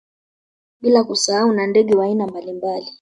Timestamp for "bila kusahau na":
0.81-1.67